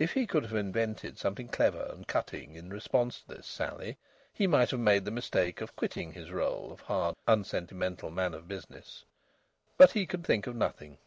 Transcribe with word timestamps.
If 0.00 0.14
he 0.14 0.26
could 0.26 0.42
have 0.42 0.56
invented 0.56 1.16
something 1.16 1.46
clever 1.46 1.84
and 1.92 2.08
cutting 2.08 2.56
in 2.56 2.70
response 2.70 3.20
to 3.20 3.36
this 3.36 3.46
sally 3.46 3.98
he 4.32 4.48
might 4.48 4.72
have 4.72 4.80
made 4.80 5.04
the 5.04 5.12
mistake 5.12 5.60
of 5.60 5.76
quitting 5.76 6.10
his 6.14 6.30
rôle 6.30 6.72
of 6.72 6.80
hard, 6.80 7.14
unsentimental 7.28 8.10
man 8.10 8.34
of 8.34 8.48
business. 8.48 9.04
But 9.78 9.92
he 9.92 10.06
could 10.06 10.24
think 10.24 10.48
of 10.48 10.56
nothing. 10.56 10.98